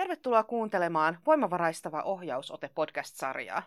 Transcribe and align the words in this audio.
Tervetuloa 0.00 0.42
kuuntelemaan 0.42 1.18
Voimavaraistava 1.26 2.02
ohjausote 2.02 2.70
podcast-sarjaa. 2.74 3.62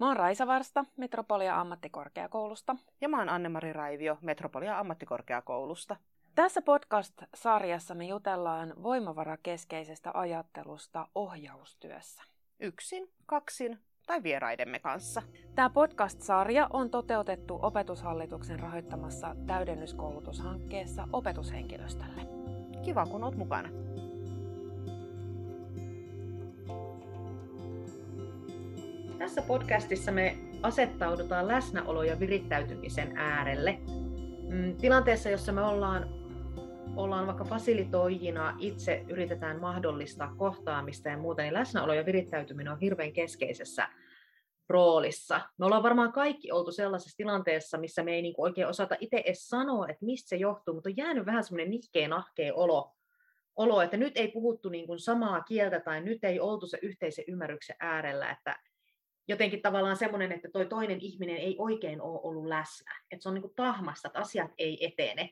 Mä 0.00 0.06
oon 0.06 0.16
Raisa 0.16 0.46
Varsta 0.46 0.84
Metropolia 0.96 1.60
ammattikorkeakoulusta. 1.60 2.76
Ja 3.00 3.08
mä 3.08 3.18
oon 3.18 3.28
Anne-Mari 3.28 3.72
Raivio 3.72 4.18
Metropolia 4.20 4.78
ammattikorkeakoulusta. 4.78 5.96
Tässä 6.34 6.62
podcast-sarjassa 6.62 7.94
me 7.94 8.04
jutellaan 8.04 8.74
voimavarakeskeisestä 8.82 10.10
ajattelusta 10.14 11.08
ohjaustyössä. 11.14 12.22
Yksin, 12.60 13.10
kaksin 13.26 13.78
tai 14.06 14.22
vieraidemme 14.22 14.78
kanssa. 14.78 15.22
Tämä 15.54 15.70
podcast-sarja 15.70 16.66
on 16.72 16.90
toteutettu 16.90 17.58
opetushallituksen 17.62 18.60
rahoittamassa 18.60 19.36
täydennyskoulutushankkeessa 19.46 21.08
opetushenkilöstölle. 21.12 22.22
Kiva, 22.84 23.06
kun 23.06 23.24
oot 23.24 23.36
mukana. 23.36 23.81
Tässä 29.22 29.42
podcastissa 29.42 30.12
me 30.12 30.38
asettaudutaan 30.62 31.48
läsnäolo- 31.48 32.02
ja 32.02 32.20
virittäytymisen 32.20 33.16
äärelle. 33.16 33.78
Mm, 34.48 34.76
tilanteessa, 34.76 35.30
jossa 35.30 35.52
me 35.52 35.60
ollaan, 35.60 36.08
ollaan 36.96 37.26
vaikka 37.26 37.44
fasilitoijina, 37.44 38.56
itse 38.58 39.04
yritetään 39.08 39.60
mahdollistaa 39.60 40.34
kohtaamista 40.36 41.08
ja 41.08 41.16
muuta, 41.16 41.42
niin 41.42 41.54
läsnäolo 41.54 41.94
ja 41.94 42.06
virittäytyminen 42.06 42.72
on 42.72 42.78
hirveän 42.78 43.12
keskeisessä 43.12 43.88
roolissa. 44.68 45.40
Me 45.58 45.66
ollaan 45.66 45.82
varmaan 45.82 46.12
kaikki 46.12 46.52
oltu 46.52 46.72
sellaisessa 46.72 47.16
tilanteessa, 47.16 47.78
missä 47.78 48.02
me 48.02 48.14
ei 48.14 48.22
niinku 48.22 48.42
oikein 48.42 48.68
osata 48.68 48.96
itse 49.00 49.16
edes 49.16 49.48
sanoa, 49.48 49.88
että 49.88 50.04
mistä 50.04 50.28
se 50.28 50.36
johtuu, 50.36 50.74
mutta 50.74 50.88
on 50.88 50.96
jäänyt 50.96 51.26
vähän 51.26 51.44
semmoinen 51.44 51.70
nihkeen 51.70 52.10
nahkeen 52.10 52.54
olo, 52.54 52.92
olo, 53.56 53.82
että 53.82 53.96
nyt 53.96 54.16
ei 54.16 54.28
puhuttu 54.28 54.68
niin 54.68 54.86
kuin 54.86 54.98
samaa 54.98 55.40
kieltä 55.40 55.80
tai 55.80 56.00
nyt 56.00 56.24
ei 56.24 56.40
oltu 56.40 56.66
se 56.66 56.78
yhteisen 56.82 57.24
ymmärryksen 57.28 57.76
äärellä, 57.80 58.30
että 58.30 58.56
jotenkin 59.28 59.62
tavallaan 59.62 59.96
semmoinen, 59.96 60.32
että 60.32 60.48
toi 60.52 60.66
toinen 60.66 61.00
ihminen 61.00 61.36
ei 61.36 61.56
oikein 61.58 62.00
ole 62.00 62.20
ollut 62.22 62.46
läsnä. 62.46 63.00
Että 63.10 63.22
se 63.22 63.28
on 63.28 63.34
niin 63.34 63.42
kuin 63.42 63.54
tahmasta, 63.56 64.08
että 64.08 64.20
asiat 64.20 64.50
ei 64.58 64.86
etene. 64.86 65.30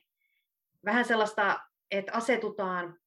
Vähän 0.85 1.05
sellaista, 1.05 1.61
että 1.91 2.13
asetutaan, 2.13 2.99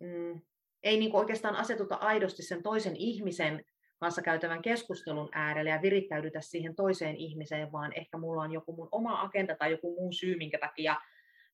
mm, 0.00 0.40
ei 0.82 0.98
niin 0.98 1.10
kuin 1.10 1.20
oikeastaan 1.20 1.56
asetuta 1.56 1.94
aidosti 1.94 2.42
sen 2.42 2.62
toisen 2.62 2.96
ihmisen 2.96 3.64
kanssa 4.00 4.22
käytävän 4.22 4.62
keskustelun 4.62 5.28
äärelle 5.32 5.70
ja 5.70 5.82
virittäydytä 5.82 6.40
siihen 6.40 6.76
toiseen 6.76 7.16
ihmiseen, 7.16 7.72
vaan 7.72 7.92
ehkä 7.92 8.18
mulla 8.18 8.42
on 8.42 8.52
joku 8.52 8.76
mun 8.76 8.88
oma 8.92 9.20
agenda 9.20 9.56
tai 9.56 9.70
joku 9.70 9.94
muu 9.94 10.12
syy, 10.12 10.36
minkä 10.36 10.58
takia 10.58 10.96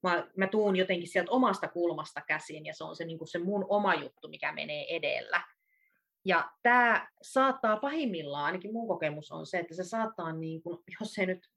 mä, 0.03 0.27
mä 0.37 0.47
tuun 0.47 0.77
jotenkin 0.77 1.09
sieltä 1.09 1.31
omasta 1.31 1.69
kulmasta 1.69 2.21
käsin 2.21 2.67
ja 2.67 2.75
se 2.75 2.85
on 2.85 2.97
se, 2.97 3.05
niin 3.05 3.19
kuin 3.19 3.29
se 3.29 3.39
mun 3.39 3.67
oma 3.69 3.95
juttu, 3.95 4.29
mikä 4.29 4.53
menee 4.53 4.97
edellä. 4.97 5.43
Ja 6.25 6.51
tämä 6.63 7.09
saattaa 7.23 7.77
pahimmillaan, 7.77 8.45
ainakin 8.45 8.73
mun 8.73 8.89
kokemus 8.89 9.33
on 9.33 9.47
se, 9.47 9.59
että 9.59 9.75
se 9.75 9.85
saattaa, 9.85 10.33
niin 10.33 10.63
kuin, 10.63 10.79
jos 11.01 11.19
ei 11.19 11.27
nyt 11.27 11.49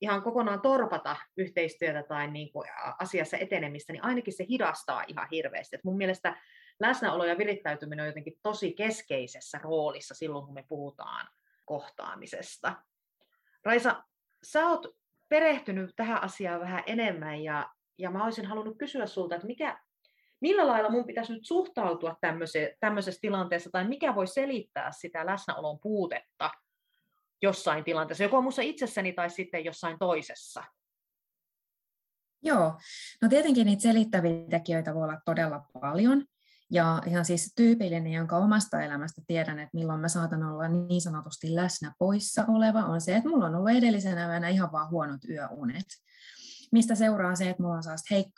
ihan 0.00 0.22
kokonaan 0.22 0.60
torpata 0.60 1.16
yhteistyötä 1.36 2.02
tai 2.02 2.30
niin 2.30 2.52
kuin 2.52 2.68
asiassa 2.98 3.36
etenemistä, 3.36 3.92
niin 3.92 4.04
ainakin 4.04 4.36
se 4.36 4.46
hidastaa 4.48 5.04
ihan 5.08 5.28
hirveästi. 5.30 5.76
Et 5.76 5.84
mun 5.84 5.96
mielestä 5.96 6.36
läsnäolo 6.80 7.24
ja 7.24 7.38
virittäytyminen 7.38 8.02
on 8.02 8.06
jotenkin 8.06 8.38
tosi 8.42 8.72
keskeisessä 8.72 9.58
roolissa 9.62 10.14
silloin, 10.14 10.44
kun 10.44 10.54
me 10.54 10.64
puhutaan 10.68 11.28
kohtaamisesta. 11.64 12.74
Raisa, 13.64 14.04
sä 14.42 14.68
oot 14.68 14.86
perehtynyt 15.28 15.90
tähän 15.96 16.22
asiaan 16.22 16.60
vähän 16.60 16.82
enemmän 16.86 17.42
ja, 17.42 17.70
ja 17.98 18.10
mä 18.10 18.24
olisin 18.24 18.46
halunnut 18.46 18.78
kysyä 18.78 19.06
sulta, 19.06 19.34
että 19.34 19.46
mikä, 19.46 19.80
millä 20.42 20.66
lailla 20.66 20.90
mun 20.90 21.06
pitäisi 21.06 21.32
nyt 21.32 21.46
suhtautua 21.46 22.16
tämmöisessä 22.80 23.20
tilanteessa, 23.20 23.70
tai 23.70 23.88
mikä 23.88 24.14
voi 24.14 24.26
selittää 24.26 24.92
sitä 24.92 25.26
läsnäolon 25.26 25.78
puutetta 25.82 26.50
jossain 27.42 27.84
tilanteessa, 27.84 28.24
joko 28.24 28.40
minussa 28.40 28.62
itsessäni 28.62 29.12
tai 29.12 29.30
sitten 29.30 29.64
jossain 29.64 29.98
toisessa? 29.98 30.64
Joo, 32.42 32.78
no 33.22 33.28
tietenkin 33.28 33.66
niitä 33.66 33.82
selittäviä 33.82 34.44
tekijöitä 34.50 34.94
voi 34.94 35.02
olla 35.02 35.20
todella 35.24 35.66
paljon. 35.80 36.24
Ja 36.70 37.02
ihan 37.06 37.24
siis 37.24 37.52
tyypillinen, 37.56 38.12
jonka 38.12 38.36
omasta 38.36 38.82
elämästä 38.82 39.22
tiedän, 39.26 39.58
että 39.58 39.76
milloin 39.76 40.00
mä 40.00 40.08
saatan 40.08 40.42
olla 40.42 40.68
niin 40.68 41.00
sanotusti 41.00 41.54
läsnä 41.54 41.92
poissa 41.98 42.44
oleva, 42.48 42.84
on 42.84 43.00
se, 43.00 43.16
että 43.16 43.28
mulla 43.28 43.46
on 43.46 43.54
ollut 43.54 43.70
edellisenä 43.70 44.26
yönä 44.26 44.48
ihan 44.48 44.72
vaan 44.72 44.90
huonot 44.90 45.24
yöunet 45.24 45.86
mistä 46.72 46.94
seuraa 46.94 47.34
se, 47.34 47.50
että 47.50 47.62
mulla 47.62 47.74
on 47.74 47.82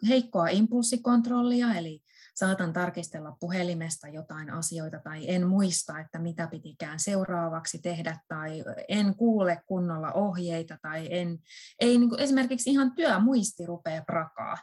heikkoa 0.08 0.48
impulssikontrollia, 0.48 1.74
eli 1.74 2.00
saatan 2.34 2.72
tarkistella 2.72 3.36
puhelimesta 3.40 4.08
jotain 4.08 4.50
asioita 4.50 4.98
tai 4.98 5.30
en 5.30 5.46
muista, 5.46 5.98
että 5.98 6.18
mitä 6.18 6.46
pitikään 6.46 7.00
seuraavaksi 7.00 7.78
tehdä 7.78 8.18
tai 8.28 8.64
en 8.88 9.14
kuule 9.14 9.62
kunnolla 9.66 10.12
ohjeita 10.12 10.78
tai 10.82 11.08
en, 11.10 11.38
ei 11.80 11.98
niin 11.98 12.08
kuin 12.08 12.20
esimerkiksi 12.20 12.70
ihan 12.70 12.94
työmuisti 12.94 13.66
rupea 13.66 14.02
prakaa. 14.06 14.56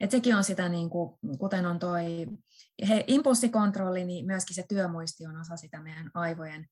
Et 0.00 0.10
sekin 0.10 0.36
on 0.36 0.44
sitä, 0.44 0.68
niin 0.68 0.90
kuin, 0.90 1.18
kuten 1.38 1.66
on 1.66 1.78
toi 1.78 2.26
he, 2.88 3.04
impulssikontrolli, 3.06 4.04
niin 4.04 4.26
myöskin 4.26 4.54
se 4.54 4.64
työmuisti 4.68 5.26
on 5.26 5.40
osa 5.40 5.56
sitä 5.56 5.80
meidän 5.80 6.10
aivojen 6.14 6.66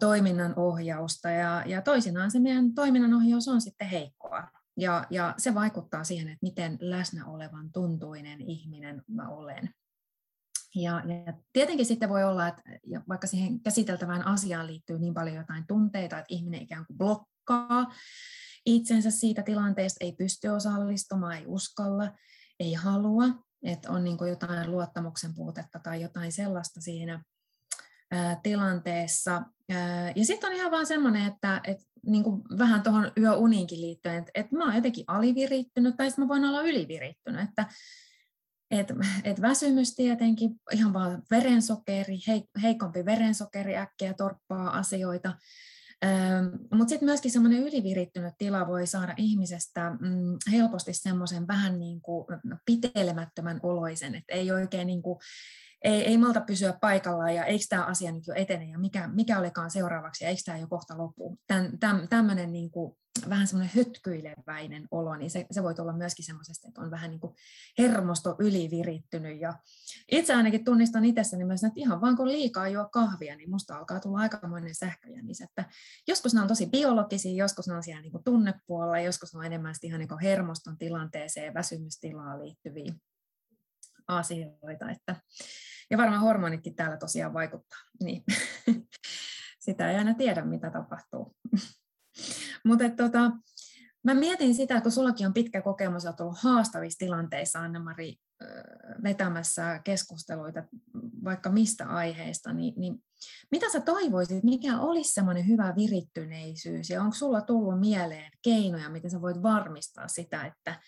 toiminnan 0.00 0.54
ohjausta 0.56 1.30
ja, 1.30 1.62
ja 1.66 1.82
toisinaan 1.82 2.30
se 2.30 2.38
meidän 2.38 2.74
toiminnan 2.74 3.14
ohjaus 3.14 3.48
on 3.48 3.60
sitten 3.60 3.88
heikkoa. 3.88 4.19
Ja, 4.80 5.06
ja 5.10 5.34
se 5.38 5.54
vaikuttaa 5.54 6.04
siihen, 6.04 6.28
että 6.28 6.42
miten 6.42 6.78
läsnä 6.80 7.26
olevan 7.26 7.72
tuntuinen 7.72 8.40
ihminen 8.40 9.02
mä 9.08 9.28
olen. 9.28 9.70
Ja, 10.74 11.02
ja 11.26 11.32
tietenkin 11.52 11.86
sitten 11.86 12.08
voi 12.08 12.24
olla, 12.24 12.48
että 12.48 12.62
vaikka 13.08 13.26
siihen 13.26 13.60
käsiteltävään 13.60 14.26
asiaan 14.26 14.66
liittyy 14.66 14.98
niin 14.98 15.14
paljon 15.14 15.36
jotain 15.36 15.66
tunteita, 15.66 16.18
että 16.18 16.34
ihminen 16.34 16.62
ikään 16.62 16.86
kuin 16.86 16.98
blokkaa 16.98 17.92
itsensä 18.66 19.10
siitä 19.10 19.42
tilanteesta, 19.42 20.04
ei 20.04 20.12
pysty 20.12 20.48
osallistumaan, 20.48 21.36
ei 21.36 21.44
uskalla, 21.46 22.12
ei 22.60 22.74
halua, 22.74 23.24
että 23.62 23.90
on 23.90 24.04
niin 24.04 24.28
jotain 24.28 24.70
luottamuksen 24.70 25.34
puutetta 25.34 25.78
tai 25.78 26.02
jotain 26.02 26.32
sellaista 26.32 26.80
siinä 26.80 27.24
tilanteessa. 28.42 29.42
Ja 30.16 30.24
sitten 30.24 30.50
on 30.50 30.56
ihan 30.56 30.70
vaan 30.70 30.86
semmoinen, 30.86 31.26
että, 31.26 31.60
että 31.64 31.84
niin 32.06 32.24
kuin 32.24 32.42
vähän 32.58 32.82
tuohon 32.82 33.12
yöuniinkin 33.18 33.80
liittyen, 33.80 34.16
että, 34.16 34.30
että 34.34 34.56
mä 34.56 34.64
oon 34.64 34.74
jotenkin 34.74 35.04
alivirittynyt 35.06 35.96
tai 35.96 36.10
sitten 36.10 36.24
mä 36.24 36.28
voin 36.28 36.44
olla 36.44 36.62
ylivirittynyt, 36.62 37.48
että 37.48 37.66
et, 38.70 38.92
et 39.24 39.42
väsymys 39.42 39.94
tietenkin, 39.94 40.50
ihan 40.72 40.92
vaan 40.92 41.22
verensokeri, 41.30 42.18
heikompi 42.62 43.04
verensokeri 43.04 43.76
äkkiä 43.76 44.14
torppaa 44.14 44.78
asioita, 44.78 45.34
mutta 46.74 46.88
sitten 46.88 47.06
myöskin 47.06 47.30
semmoinen 47.30 47.62
ylivirittynyt 47.62 48.34
tila 48.38 48.66
voi 48.66 48.86
saada 48.86 49.14
ihmisestä 49.16 49.90
mm, 49.90 50.36
helposti 50.52 50.94
semmoisen 50.94 51.46
vähän 51.46 51.78
niin 51.78 52.00
kuin 52.00 52.26
pitelemättömän 52.66 53.60
oloisen, 53.62 54.14
että 54.14 54.34
ei 54.34 54.50
oikein 54.50 54.86
niin 54.86 55.02
kuin, 55.02 55.18
ei, 55.84 56.04
ei 56.04 56.18
malta 56.18 56.40
pysyä 56.40 56.78
paikallaan 56.80 57.34
ja 57.34 57.44
eikö 57.44 57.64
tämä 57.68 57.84
asia 57.84 58.12
nyt 58.12 58.26
jo 58.26 58.34
etene 58.34 58.64
ja 58.64 58.78
mikä, 58.78 59.08
mikä 59.08 59.38
olikaan 59.38 59.70
seuraavaksi 59.70 60.24
ja 60.24 60.30
eikö 60.30 60.42
tämä 60.44 60.58
jo 60.58 60.66
kohta 60.66 60.98
lopu. 60.98 61.38
Tän, 61.46 61.78
täm, 61.78 62.08
tämmöinen 62.08 62.52
niin 62.52 62.70
kuin, 62.70 62.96
vähän 63.28 63.46
semmoinen 63.46 63.72
hötkyileväinen 63.76 64.88
olo, 64.90 65.16
niin 65.16 65.30
se, 65.30 65.46
se 65.50 65.62
voi 65.62 65.74
olla 65.78 65.92
myöskin 65.92 66.24
semmoisesta, 66.24 66.68
että 66.68 66.80
on 66.80 66.90
vähän 66.90 67.10
niin 67.10 67.20
kuin 67.20 67.34
hermosto 67.78 68.36
ylivirittynyt. 68.38 69.40
Ja 69.40 69.54
itse 70.12 70.34
ainakin 70.34 70.64
tunnistan 70.64 71.04
itsessäni 71.04 71.44
myös, 71.44 71.64
että 71.64 71.80
ihan 71.80 72.00
vaan 72.00 72.16
kun 72.16 72.28
liikaa 72.28 72.68
juo 72.68 72.88
kahvia, 72.88 73.36
niin 73.36 73.50
musta 73.50 73.76
alkaa 73.76 74.00
tulla 74.00 74.18
aikamoinen 74.18 74.74
sähköjänis. 74.74 75.40
Että 75.40 75.64
joskus 76.08 76.34
ne 76.34 76.40
on 76.40 76.48
tosi 76.48 76.66
biologisia, 76.66 77.44
joskus 77.44 77.68
ne 77.68 77.74
on 77.74 77.82
siellä 77.82 78.02
niin 78.02 78.12
kuin 78.12 78.24
tunnepuolella, 78.24 79.00
joskus 79.00 79.32
ne 79.32 79.38
on 79.38 79.46
enemmän 79.46 79.74
ihan 79.82 79.98
niin 79.98 80.08
kuin 80.08 80.20
hermoston 80.20 80.78
tilanteeseen 80.78 81.54
väsymystilaan 81.54 82.42
liittyviä 82.42 82.94
asioita. 84.08 84.90
Että, 84.90 85.16
ja 85.90 85.98
varmaan 85.98 86.20
hormonitkin 86.20 86.74
täällä 86.74 86.96
tosiaan 86.96 87.34
vaikuttaa. 87.34 87.78
Niin. 88.02 88.22
Sitä 89.64 89.90
ei 89.90 89.96
aina 89.96 90.14
tiedä, 90.14 90.44
mitä 90.44 90.70
tapahtuu. 90.70 91.36
Mutta 92.66 92.88
tota, 92.88 93.30
mä 94.04 94.14
mietin 94.14 94.54
sitä, 94.54 94.80
kun 94.80 94.92
sullakin 94.92 95.26
on 95.26 95.34
pitkä 95.34 95.62
kokemus, 95.62 96.06
olet 96.06 96.20
ollut 96.20 96.38
haastavissa 96.38 96.98
tilanteissa, 96.98 97.60
Anne-Mari, 97.60 98.16
vetämässä 99.02 99.80
keskusteluita 99.84 100.62
vaikka 101.24 101.50
mistä 101.50 101.86
aiheesta, 101.86 102.52
niin, 102.52 102.74
niin 102.76 103.02
mitä 103.50 103.70
sä 103.72 103.80
toivoisit, 103.80 104.44
mikä 104.44 104.80
olisi 104.80 105.12
semmoinen 105.12 105.48
hyvä 105.48 105.74
virittyneisyys 105.76 106.90
ja 106.90 107.02
onko 107.02 107.14
sulla 107.14 107.40
tullut 107.40 107.80
mieleen 107.80 108.32
keinoja, 108.42 108.90
miten 108.90 109.10
sä 109.10 109.20
voit 109.20 109.42
varmistaa 109.42 110.08
sitä, 110.08 110.44
että, 110.44 110.80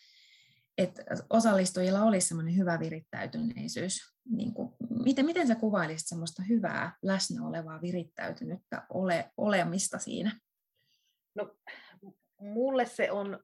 että 0.78 1.02
osallistujilla 1.30 2.02
olisi 2.02 2.28
semmoinen 2.28 2.56
hyvä 2.56 2.78
virittäytyneisyys. 2.78 4.11
Niin 4.30 4.54
kuin, 4.54 4.72
miten, 5.04 5.26
miten 5.26 5.46
sä 5.46 5.54
kuvailisit 5.54 6.08
semmoista 6.08 6.42
hyvää 6.48 6.96
läsnä 7.02 7.46
olevaa 7.46 7.82
virittäytynyttä 7.82 8.86
ole, 8.90 9.30
olemista 9.36 9.98
siinä? 9.98 10.40
No, 11.34 11.56
mulle 12.40 12.86
se 12.86 13.10
on, 13.10 13.40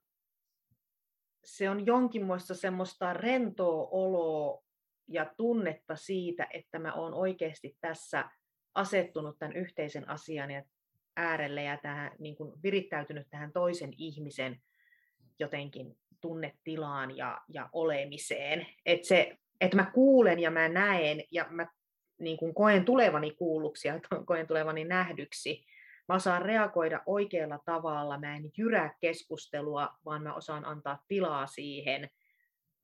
se 1.45 1.71
on 1.71 1.87
jonkinmoista 1.87 2.55
semmoista 2.55 3.13
rentoa 3.13 3.89
oloa 3.91 4.63
ja 5.09 5.35
tunnetta 5.37 5.97
siitä, 5.97 6.47
että 6.55 6.79
mä 6.79 6.95
oon 6.95 7.15
oikeasti 7.15 7.77
tässä 7.81 8.31
asettunut 8.75 9.39
tämän 9.39 9.57
yhteisen 9.57 10.09
asian 10.09 10.51
äärelle 11.17 11.63
ja 11.63 11.79
tähän, 11.83 12.13
niin 12.19 12.37
kuin 12.37 12.63
virittäytynyt 12.63 13.27
tähän 13.31 13.53
toisen 13.53 13.91
ihmisen 13.97 14.63
jotenkin 15.39 15.99
tunnetilaan 16.21 17.17
ja, 17.17 17.41
ja 17.49 17.69
olemiseen. 17.73 18.67
Että 18.87 19.09
se, 19.09 19.39
että 19.61 19.77
mä 19.77 19.91
kuulen 19.95 20.41
ja 20.41 20.51
mä 20.51 20.69
näen 20.69 21.23
ja 21.31 21.47
mä 21.51 21.67
niin 22.19 22.37
kuin 22.37 22.55
koen 22.55 22.85
tulevani 22.85 23.31
kuulluksi 23.31 23.89
ja 23.89 24.01
koen 24.27 24.47
tulevani 24.47 24.85
nähdyksi. 24.85 25.65
Mä 26.09 26.15
osaan 26.15 26.43
reagoida 26.43 27.03
oikealla 27.07 27.59
tavalla, 27.65 28.19
mä 28.19 28.37
en 28.37 28.51
jyrää 28.57 28.95
keskustelua, 29.01 29.89
vaan 30.05 30.23
mä 30.23 30.35
osaan 30.35 30.65
antaa 30.65 31.05
tilaa 31.09 31.47
siihen. 31.47 32.11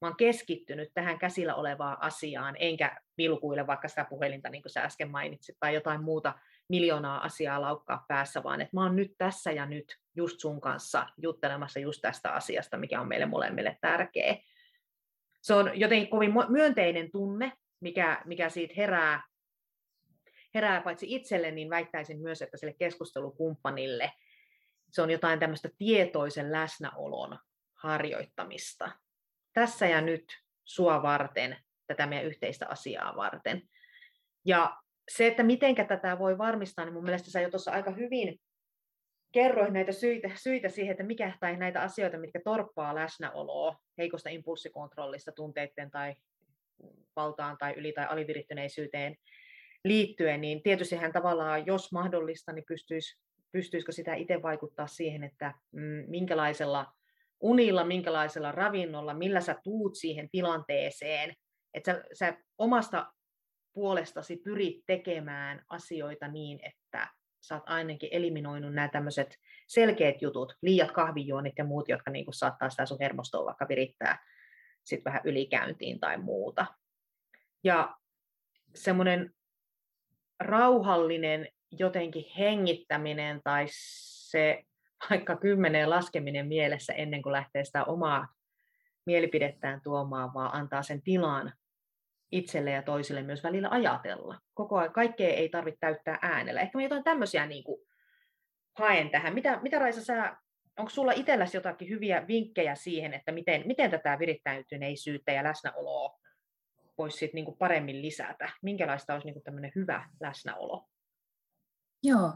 Mä 0.00 0.08
oon 0.08 0.16
keskittynyt 0.16 0.90
tähän 0.94 1.18
käsillä 1.18 1.54
olevaan 1.54 1.96
asiaan, 2.00 2.56
enkä 2.58 2.96
vilkuile 3.18 3.66
vaikka 3.66 3.88
sitä 3.88 4.04
puhelinta, 4.04 4.48
niin 4.48 4.62
kuin 4.62 4.72
sä 4.72 4.82
äsken 4.82 5.10
mainitsit, 5.10 5.56
tai 5.60 5.74
jotain 5.74 6.02
muuta 6.02 6.34
miljoonaa 6.68 7.24
asiaa 7.24 7.60
laukkaa 7.60 8.04
päässä, 8.08 8.42
vaan 8.42 8.60
että 8.60 8.76
mä 8.76 8.82
oon 8.82 8.96
nyt 8.96 9.14
tässä 9.18 9.52
ja 9.52 9.66
nyt 9.66 9.98
just 10.16 10.40
sun 10.40 10.60
kanssa 10.60 11.06
juttelemassa 11.16 11.80
just 11.80 12.02
tästä 12.02 12.30
asiasta, 12.32 12.76
mikä 12.76 13.00
on 13.00 13.08
meille 13.08 13.26
molemmille 13.26 13.78
tärkeä. 13.80 14.36
Se 15.44 15.54
on 15.54 15.80
jotenkin 15.80 16.10
kovin 16.10 16.32
myönteinen 16.48 17.10
tunne, 17.12 17.52
mikä, 17.80 18.22
mikä 18.24 18.48
siitä 18.48 18.74
herää, 18.76 19.22
herää 20.54 20.80
paitsi 20.80 21.14
itselle, 21.14 21.50
niin 21.50 21.70
väittäisin 21.70 22.20
myös, 22.20 22.42
että 22.42 22.56
sille 22.56 22.74
keskustelukumppanille 22.78 24.12
se 24.90 25.02
on 25.02 25.10
jotain 25.10 25.38
tämmöistä 25.38 25.68
tietoisen 25.78 26.52
läsnäolon 26.52 27.38
harjoittamista. 27.74 28.90
Tässä 29.52 29.86
ja 29.86 30.00
nyt 30.00 30.24
sua 30.64 31.02
varten, 31.02 31.56
tätä 31.86 32.06
meidän 32.06 32.26
yhteistä 32.26 32.66
asiaa 32.68 33.16
varten. 33.16 33.62
Ja 34.44 34.76
se, 35.10 35.26
että 35.26 35.42
miten 35.42 35.74
tätä 35.74 36.18
voi 36.18 36.38
varmistaa, 36.38 36.84
niin 36.84 36.92
mun 36.92 37.04
mielestä 37.04 37.30
sä 37.30 37.40
jo 37.40 37.50
tuossa 37.50 37.72
aika 37.72 37.90
hyvin 37.90 38.40
kerroin 39.34 39.72
näitä 39.72 39.92
syitä, 39.92 40.30
syitä 40.34 40.68
siihen, 40.68 40.90
että 40.90 41.02
mikä 41.02 41.32
tai 41.40 41.56
näitä 41.56 41.82
asioita, 41.82 42.18
mitkä 42.18 42.40
torppaa 42.44 42.94
läsnäoloa 42.94 43.76
heikosta 43.98 44.30
impulssikontrollista 44.30 45.32
tunteiden 45.32 45.90
tai 45.90 46.14
valtaan 47.16 47.58
tai 47.58 47.74
yli- 47.76 47.92
tai 47.92 48.06
alivirittyneisyyteen 48.06 49.16
liittyen, 49.84 50.40
niin 50.40 50.62
tietysti 50.62 50.96
hän 50.96 51.12
tavallaan, 51.12 51.66
jos 51.66 51.92
mahdollista, 51.92 52.52
niin 52.52 52.64
pystyisi, 52.68 53.18
pystyisikö 53.52 53.92
sitä 53.92 54.14
itse 54.14 54.42
vaikuttaa 54.42 54.86
siihen, 54.86 55.24
että 55.24 55.54
mm, 55.72 56.04
minkälaisella 56.06 56.92
unilla, 57.40 57.84
minkälaisella 57.84 58.52
ravinnolla, 58.52 59.14
millä 59.14 59.40
sä 59.40 59.56
tuut 59.64 59.94
siihen 59.94 60.28
tilanteeseen, 60.30 61.34
että 61.74 61.92
sä, 61.92 62.04
sä 62.12 62.36
omasta 62.58 63.12
puolestasi 63.72 64.36
pyrit 64.36 64.82
tekemään 64.86 65.64
asioita 65.68 66.28
niin, 66.28 66.60
että 66.62 67.08
sä 67.46 67.54
oot 67.54 67.62
ainakin 67.66 68.08
eliminoinut 68.12 68.74
nämä 68.74 68.88
tämmöiset 68.88 69.38
selkeät 69.66 70.22
jutut, 70.22 70.56
liiat 70.62 70.92
kahvijuonit 70.92 71.54
ja 71.58 71.64
muut, 71.64 71.88
jotka 71.88 72.10
niin 72.10 72.24
kuin 72.24 72.34
saattaa 72.34 72.70
sitä 72.70 72.86
sun 72.86 72.98
hermostoa 73.00 73.46
vaikka 73.46 73.68
virittää 73.68 74.24
sit 74.84 75.04
vähän 75.04 75.20
ylikäyntiin 75.24 76.00
tai 76.00 76.18
muuta. 76.18 76.66
Ja 77.64 77.96
semmoinen 78.74 79.34
rauhallinen 80.40 81.48
jotenkin 81.70 82.24
hengittäminen 82.38 83.40
tai 83.44 83.66
se 83.70 84.64
vaikka 85.10 85.36
kymmeneen 85.36 85.90
laskeminen 85.90 86.46
mielessä 86.46 86.92
ennen 86.92 87.22
kuin 87.22 87.32
lähtee 87.32 87.64
sitä 87.64 87.84
omaa 87.84 88.28
mielipidettään 89.06 89.80
tuomaan, 89.80 90.34
vaan 90.34 90.54
antaa 90.54 90.82
sen 90.82 91.02
tilan 91.02 91.52
itselle 92.32 92.70
ja 92.70 92.82
toisille 92.82 93.22
myös 93.22 93.42
välillä 93.42 93.68
ajatella. 93.70 94.38
Koko 94.54 94.78
ajan, 94.78 94.92
kaikkea 94.92 95.28
ei 95.28 95.48
tarvitse 95.48 95.78
täyttää 95.80 96.18
äänellä. 96.22 96.60
Ehkä 96.60 96.78
mä 96.78 96.82
jotain 96.82 97.04
tämmöisiä 97.04 97.46
niin 97.46 97.64
kuin 97.64 97.86
haen 98.78 99.10
tähän. 99.10 99.34
Mitä, 99.34 99.60
mitä 99.62 99.78
Raisa, 99.78 100.04
sä, 100.04 100.36
onko 100.78 100.90
sulla 100.90 101.12
itselläsi 101.12 101.56
jotakin 101.56 101.88
hyviä 101.88 102.26
vinkkejä 102.26 102.74
siihen, 102.74 103.14
että 103.14 103.32
miten, 103.32 103.62
miten 103.66 103.90
tätä 103.90 104.18
virittäytyneisyyttä 104.18 105.32
ja 105.32 105.44
läsnäoloa 105.44 106.18
voisi 106.98 107.18
sit 107.18 107.34
niin 107.34 107.44
kuin 107.44 107.58
paremmin 107.58 108.02
lisätä? 108.02 108.52
Minkälaista 108.62 109.14
olisi 109.14 109.26
niin 109.26 109.34
kuin 109.34 109.44
tämmöinen 109.44 109.72
hyvä 109.74 110.08
läsnäolo? 110.20 110.88
Joo. 112.02 112.32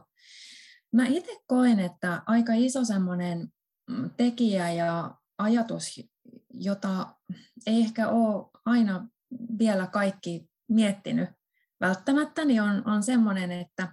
Mä 0.92 1.06
itse 1.06 1.32
koen, 1.46 1.80
että 1.80 2.22
aika 2.26 2.52
iso 2.56 2.84
semmoinen 2.84 3.48
mm, 3.90 4.10
tekijä 4.16 4.72
ja 4.72 5.14
ajatus, 5.38 6.10
jota 6.50 7.06
ei 7.66 7.80
ehkä 7.80 8.08
ole 8.08 8.50
aina 8.64 9.08
vielä 9.58 9.86
kaikki 9.86 10.46
miettinyt 10.68 11.30
välttämättä, 11.80 12.44
niin 12.44 12.62
on, 12.62 12.82
on 12.86 13.02
semmoinen, 13.02 13.52
että, 13.52 13.92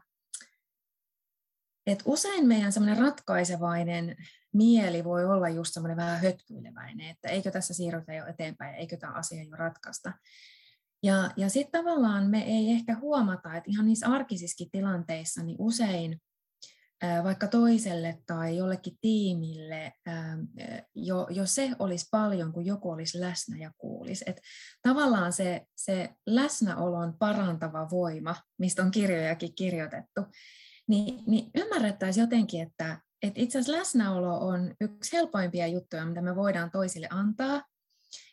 että 1.87 2.03
usein 2.07 2.47
meidän 2.47 2.71
semmoinen 2.71 3.03
ratkaisevainen 3.03 4.15
mieli 4.53 5.03
voi 5.03 5.25
olla 5.25 5.49
just 5.49 5.73
semmoinen 5.73 5.97
vähän 5.97 6.21
hötkyileväinen, 6.21 7.09
että 7.09 7.29
eikö 7.29 7.51
tässä 7.51 7.73
siirrytä 7.73 8.13
jo 8.13 8.25
eteenpäin, 8.25 8.75
eikö 8.75 8.97
tämä 8.97 9.13
asia 9.13 9.43
jo 9.43 9.55
ratkaista. 9.55 10.13
Ja, 11.03 11.31
ja 11.37 11.49
sitten 11.49 11.83
tavallaan 11.83 12.29
me 12.29 12.43
ei 12.43 12.71
ehkä 12.71 12.95
huomata, 12.95 13.55
että 13.55 13.71
ihan 13.71 13.85
niissä 13.85 14.07
arkisissakin 14.07 14.71
tilanteissa 14.71 15.43
niin 15.43 15.57
usein 15.59 16.21
vaikka 17.24 17.48
toiselle 17.48 18.18
tai 18.25 18.57
jollekin 18.57 18.98
tiimille, 19.02 19.94
jo, 20.96 21.28
jo 21.30 21.46
se 21.46 21.72
olisi 21.80 22.07
paljon, 22.12 22.54
kun 22.54 22.66
joku 22.66 22.92
olisi 22.92 23.19
läsnä 23.19 23.57
ja 23.57 23.72
kuulisi. 23.78 24.25
Et 24.28 24.42
tavallaan 24.81 25.34
se, 25.34 25.62
se 25.75 26.10
läsnäolon 26.25 27.13
parantava 27.19 27.88
voima, 27.92 28.36
mistä 28.60 28.84
on 28.84 28.92
kirjojakin 28.92 29.56
kirjoitettu, 29.56 30.22
niin, 30.88 31.24
niin 31.28 31.52
ymmärrettäisiin 31.56 32.22
jotenkin, 32.22 32.62
että, 32.62 33.02
että 33.24 33.42
itse 33.42 33.60
asiassa 33.60 33.80
läsnäolo 33.80 34.38
on 34.48 34.75
yksi 34.81 35.13
helpoimpia 35.13 35.68
juttuja, 35.68 36.06
mitä 36.06 36.22
me 36.22 36.36
voidaan 36.36 36.72
toisille 36.72 37.07
antaa. 37.10 37.63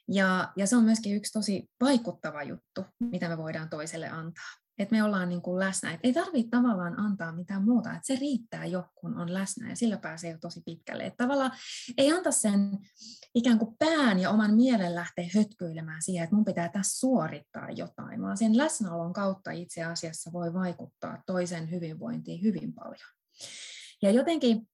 Ja, 0.08 0.52
ja 0.56 0.66
se 0.66 0.76
on 0.76 0.84
myöskin 0.84 1.16
yksi 1.16 1.32
tosi 1.32 1.66
vaikuttava 1.80 2.42
juttu, 2.42 2.84
mitä 3.00 3.28
me 3.28 3.38
voidaan 3.38 3.70
toiselle 3.70 4.08
antaa 4.08 4.61
että 4.78 4.94
me 4.94 5.02
ollaan 5.02 5.28
niin 5.28 5.42
kuin 5.42 5.58
läsnä. 5.58 5.92
Et 5.92 6.00
ei 6.02 6.12
tarvitse 6.12 6.50
tavallaan 6.50 7.00
antaa 7.00 7.32
mitään 7.32 7.64
muuta, 7.64 7.90
että 7.90 8.06
se 8.06 8.16
riittää 8.16 8.66
jo, 8.66 8.84
kun 8.94 9.16
on 9.18 9.34
läsnä 9.34 9.68
ja 9.68 9.76
sillä 9.76 9.96
pääsee 9.96 10.30
jo 10.30 10.38
tosi 10.38 10.62
pitkälle. 10.64 11.04
Että 11.04 11.24
tavallaan 11.24 11.52
ei 11.98 12.12
anta 12.12 12.30
sen 12.30 12.78
ikään 13.34 13.58
kuin 13.58 13.76
pään 13.78 14.18
ja 14.18 14.30
oman 14.30 14.54
mielen 14.54 14.94
lähteä 14.94 15.28
hötkyilemään 15.34 16.02
siihen, 16.02 16.24
että 16.24 16.36
mun 16.36 16.44
pitää 16.44 16.68
tässä 16.68 16.98
suorittaa 17.00 17.70
jotain, 17.70 18.22
vaan 18.22 18.36
sen 18.36 18.56
läsnäolon 18.56 19.12
kautta 19.12 19.50
itse 19.50 19.84
asiassa 19.84 20.32
voi 20.32 20.54
vaikuttaa 20.54 21.22
toisen 21.26 21.70
hyvinvointiin 21.70 22.42
hyvin 22.42 22.72
paljon. 22.72 23.12
Ja 24.02 24.10
jotenkin 24.10 24.68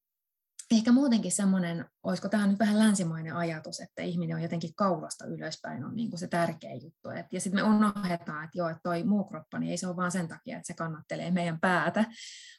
ehkä 0.71 0.93
muutenkin 0.93 1.33
semmoinen, 1.33 1.85
olisiko 2.03 2.29
tämä 2.29 2.47
nyt 2.47 2.59
vähän 2.59 2.79
länsimainen 2.79 3.37
ajatus, 3.37 3.81
että 3.81 4.03
ihminen 4.03 4.37
on 4.37 4.43
jotenkin 4.43 4.75
kaulasta 4.75 5.27
ylöspäin 5.27 5.85
on 5.85 5.97
niin 5.97 6.11
kuin 6.11 6.21
se 6.21 6.29
tärkeä 6.29 6.75
juttu. 6.75 7.11
Et, 7.11 7.27
ja 7.33 7.41
sitten 7.41 7.65
me 7.65 7.71
unohdetaan, 7.77 8.45
että 8.45 8.59
joo, 8.59 8.69
että 8.69 8.81
toi 8.83 9.05
muu 9.05 9.25
kroppa, 9.25 9.59
niin 9.59 9.71
ei 9.71 9.77
se 9.77 9.87
ole 9.87 9.97
vaan 9.97 10.13
sen 10.13 10.29
takia, 10.29 10.57
että 10.57 10.67
se 10.67 10.75
kannattelee 10.75 11.31
meidän 11.31 11.61
päätä, 11.61 12.05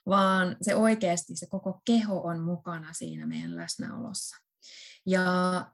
vaan 0.05 0.55
se 0.61 0.75
oikeasti 0.75 1.35
se 1.35 1.47
koko 1.49 1.81
keho 1.85 2.21
on 2.21 2.39
mukana 2.39 2.93
siinä 2.93 3.27
meidän 3.27 3.55
läsnäolossa. 3.55 4.37
Ja, 5.05 5.25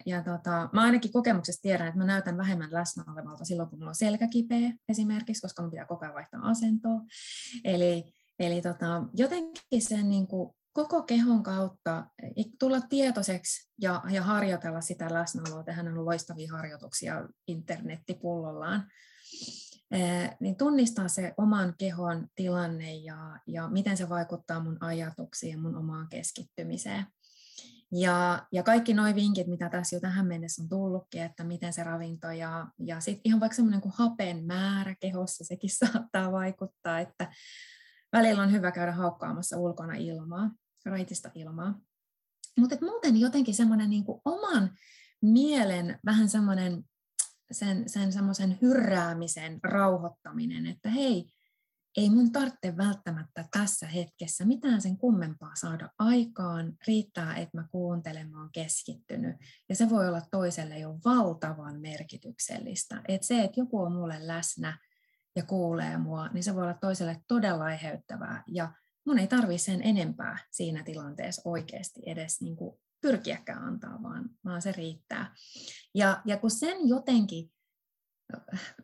ja 0.05 0.23
tota, 0.23 0.69
mä 0.73 0.81
ainakin 0.81 1.11
kokemuksesta 1.11 1.61
tiedän, 1.61 1.87
että 1.87 1.97
mä 1.97 2.05
näytän 2.05 2.37
vähemmän 2.37 2.73
läsnä 2.73 3.03
olevalta 3.13 3.45
silloin, 3.45 3.69
kun 3.69 3.79
mulla 3.79 3.89
on 3.89 3.95
selkäkipeä 3.95 4.73
esimerkiksi, 4.89 5.41
koska 5.41 5.61
mun 5.61 5.71
pitää 5.71 5.85
koko 5.85 6.05
ajan 6.05 6.15
vaihtaa 6.15 6.49
asentoa. 6.49 7.01
Eli, 7.63 8.13
eli 8.39 8.61
tota, 8.61 9.03
jotenkin 9.13 9.81
sen 9.81 10.09
niin 10.09 10.27
kuin 10.27 10.55
koko 10.75 11.03
kehon 11.03 11.44
kautta 11.44 12.05
tulla 12.60 12.82
tietoiseksi 12.82 13.72
ja, 13.82 14.01
ja 14.10 14.24
harjoitella 14.24 14.82
sitä 14.82 15.13
läsnäoloa. 15.13 15.63
Tähän 15.63 15.88
on 15.88 16.05
loistavia 16.05 16.51
harjoituksia 16.51 17.29
internettipullollaan. 17.48 18.88
niin 20.39 20.55
tunnistaa 20.55 21.08
se 21.08 21.34
oman 21.38 21.74
kehon 21.77 22.27
tilanne 22.36 22.96
ja, 22.96 23.39
ja 23.48 23.67
miten 23.67 23.98
se 23.98 24.10
vaikuttaa 24.10 24.60
mun 24.60 24.77
ajatuksiin 24.84 25.51
ja 25.51 25.58
mun 25.58 25.75
omaan 25.75 26.08
keskittymiseen. 26.10 27.05
Ja, 27.91 28.48
ja 28.51 28.63
kaikki 28.63 28.94
nuo 28.94 29.15
vinkit, 29.15 29.48
mitä 29.48 29.70
tässä 29.70 29.96
jo 29.96 30.00
tähän 30.00 30.27
mennessä 30.27 30.63
on 30.63 30.70
tullutkin, 30.70 31.22
että 31.22 31.44
miten 31.44 31.74
se 31.74 31.84
ravinto 31.84 32.32
ja, 32.32 32.67
ja 32.79 33.00
sitten 33.00 33.22
ihan 33.25 33.39
vaikka 33.39 33.55
semmoinen 33.55 33.82
kuin 33.82 33.94
hapen 33.98 34.46
määrä 34.46 34.96
kehossa, 35.00 35.44
sekin 35.44 35.70
saattaa 35.86 36.32
vaikuttaa, 36.32 37.00
että 37.00 37.32
välillä 38.13 38.44
on 38.44 38.51
hyvä 38.51 38.72
käydä 38.72 38.91
haukkaamassa 38.91 39.58
ulkona 39.58 39.94
ilmaa 39.94 40.51
raitista 40.85 41.31
ilmaa. 41.35 41.79
Mutta 42.59 42.75
muuten 42.81 43.17
jotenkin 43.17 43.55
semmoinen 43.55 43.89
niin 43.89 44.05
oman 44.25 44.77
mielen 45.21 45.99
vähän 46.05 46.29
semmoinen 46.29 46.83
sen, 47.51 47.89
sen 47.89 48.13
semmoisen 48.13 48.57
hyrräämisen 48.61 49.59
rauhoittaminen, 49.63 50.65
että 50.65 50.89
hei, 50.89 51.25
ei 51.97 52.09
mun 52.09 52.31
tarvitse 52.31 52.77
välttämättä 52.77 53.45
tässä 53.51 53.87
hetkessä 53.87 54.45
mitään 54.45 54.81
sen 54.81 54.97
kummempaa 54.97 55.51
saada 55.55 55.89
aikaan. 55.99 56.73
Riittää, 56.87 57.35
että 57.35 57.57
mä 57.57 57.67
kuuntelen, 57.71 58.31
mä 58.31 58.39
oon 58.39 58.51
keskittynyt. 58.51 59.35
Ja 59.69 59.75
se 59.75 59.89
voi 59.89 60.07
olla 60.07 60.21
toiselle 60.31 60.79
jo 60.79 60.97
valtavan 61.05 61.81
merkityksellistä. 61.81 63.01
Että 63.07 63.27
se, 63.27 63.43
että 63.43 63.59
joku 63.59 63.81
on 63.81 63.91
mulle 63.91 64.27
läsnä 64.27 64.77
ja 65.35 65.43
kuulee 65.43 65.97
mua, 65.97 66.27
niin 66.27 66.43
se 66.43 66.55
voi 66.55 66.63
olla 66.63 66.77
toiselle 66.81 67.21
todella 67.27 67.71
eheyttävää. 67.71 68.43
Ja 68.47 68.73
mun 69.05 69.19
ei 69.19 69.27
tarvi 69.27 69.57
sen 69.57 69.81
enempää 69.83 70.38
siinä 70.51 70.83
tilanteessa 70.83 71.41
oikeasti 71.45 72.01
edes 72.05 72.41
niin 72.41 72.55
kuin 72.55 72.79
pyrkiäkään 73.01 73.63
antaa, 73.63 74.03
vaan, 74.03 74.29
vaan 74.45 74.62
se 74.62 74.71
riittää. 74.71 75.35
Ja, 75.95 76.21
ja 76.25 76.38
kun 76.38 76.51
sen 76.51 76.88
jotenkin 76.88 77.51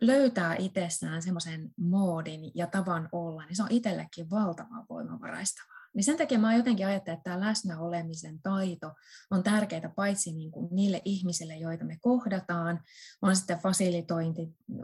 löytää 0.01 0.56
itsessään 0.56 1.22
semmoisen 1.22 1.72
moodin 1.78 2.51
ja 2.56 2.68
tavan 2.68 3.10
olla, 3.12 3.46
niin 3.46 3.56
se 3.56 3.63
on 3.63 3.72
itsellekin 3.72 4.30
valtavan 4.30 4.86
voimavaraistavaa. 4.90 5.81
Niin 5.94 6.04
sen 6.04 6.18
takia 6.18 6.40
mä 6.40 6.56
jotenkin 6.56 6.88
ajattelen, 6.88 7.18
että 7.18 7.30
tämä 7.30 7.48
läsnäolemisen 7.48 8.42
taito 8.42 8.92
on 9.32 9.44
tärkeää 9.44 9.94
paitsi 9.96 10.32
niin 10.32 10.52
kuin 10.52 10.76
niille 10.76 11.02
ihmisille, 11.06 11.56
joita 11.56 11.86
me 11.86 11.98
kohdataan, 12.02 12.80
on 13.22 13.36
sitten 13.36 13.60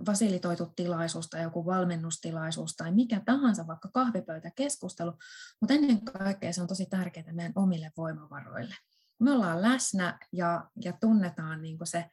fasilitoitu 0.06 0.66
tilaisuus 0.76 1.30
tai 1.30 1.44
joku 1.44 1.66
valmennustilaisuus 1.66 2.76
tai 2.76 2.92
mikä 2.92 3.22
tahansa, 3.26 3.68
vaikka 3.68 3.90
kahvipöytäkeskustelu, 3.94 5.14
mutta 5.62 5.74
ennen 5.74 6.02
kaikkea 6.02 6.54
se 6.54 6.62
on 6.62 6.68
tosi 6.68 6.86
tärkeää 6.86 7.34
meidän 7.34 7.54
omille 7.56 7.92
voimavaroille. 7.98 8.76
Me 9.20 9.32
ollaan 9.32 9.62
läsnä 9.62 10.20
ja, 10.32 10.70
ja 10.84 10.94
tunnetaan 11.02 11.62
niin 11.62 11.78
kuin 11.78 11.88
se 11.88 12.06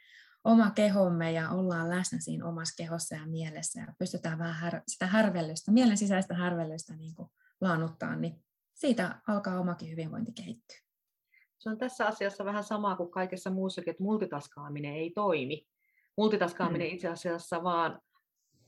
oma 0.44 0.70
kehomme 0.70 1.32
ja 1.32 1.50
ollaan 1.50 1.90
läsnä 1.90 2.20
siinä 2.20 2.46
omassa 2.46 2.74
kehossa 2.76 3.14
ja 3.14 3.26
mielessä 3.26 3.80
ja 3.80 3.94
pystytään 3.98 4.38
vähän 4.38 4.82
sitä 4.88 5.06
härvellystä, 5.06 5.72
mielen 5.72 5.98
sisäistä 5.98 6.34
härvellystä 6.34 6.94
niin 6.94 7.14
kuin 7.14 7.28
laannuttaa, 7.60 8.16
niin 8.16 8.44
siitä 8.86 9.20
alkaa 9.28 9.60
omakin 9.60 9.90
hyvinvointi 9.90 10.32
kehittyä. 10.32 10.78
Se 11.58 11.70
on 11.70 11.78
tässä 11.78 12.06
asiassa 12.06 12.44
vähän 12.44 12.64
sama 12.64 12.96
kuin 12.96 13.10
kaikessa 13.10 13.50
muussakin, 13.50 13.90
että 13.90 14.02
multitaskaaminen 14.02 14.94
ei 14.94 15.10
toimi. 15.10 15.66
Multitaskaaminen 16.16 16.88
mm. 16.88 16.94
itse 16.94 17.08
asiassa 17.08 17.62
vaan 17.62 18.00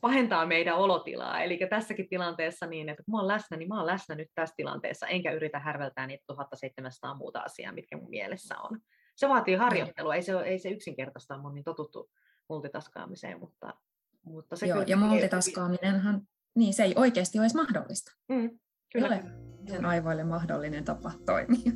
pahentaa 0.00 0.46
meidän 0.46 0.76
olotilaa. 0.76 1.40
Eli 1.40 1.58
tässäkin 1.70 2.08
tilanteessa 2.08 2.66
niin, 2.66 2.88
että 2.88 3.02
kun 3.02 3.12
mä 3.12 3.18
oon 3.18 3.28
läsnä, 3.28 3.56
niin 3.56 3.68
mä 3.68 3.76
oon 3.76 3.87
läsnä 3.87 4.14
nyt 4.14 4.28
tässä 4.35 4.54
tilanteessa, 4.56 5.06
enkä 5.06 5.32
yritä 5.32 5.58
härveltää 5.58 6.06
niitä 6.06 6.25
1700 6.26 7.14
muuta 7.14 7.40
asiaa, 7.40 7.73
mitkä 7.73 7.96
mun 7.96 8.11
mielessä 8.11 8.58
on 8.58 8.80
se 9.16 9.28
vaatii 9.28 9.54
harjoittelua, 9.54 10.14
ei 10.14 10.23
se, 10.23 10.40
ei 10.40 10.58
se 10.58 10.68
yksinkertaista 10.68 11.35
ole 11.35 11.54
niin 11.54 11.64
totuttu 11.64 12.11
multitaskaamiseen, 12.49 13.40
mutta, 13.40 13.75
mutta 14.23 14.56
se 14.56 14.66
Joo, 14.66 14.85
ja 14.87 14.96
multitaskaaminenhan, 14.96 16.28
niin 16.54 16.75
se 16.75 16.82
ei 16.82 16.94
oikeasti 16.96 17.38
ole 17.38 17.44
edes 17.44 17.54
mahdollista. 17.54 18.12
Mm, 18.28 18.58
kyllä. 18.92 19.16
Ei 19.16 19.23
ole 19.23 19.55
sen 19.68 19.87
aivoille 19.87 20.25
mahdollinen 20.25 20.85
tapa 20.85 21.12
toimia. 21.26 21.73